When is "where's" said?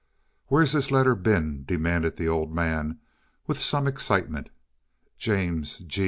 0.47-0.71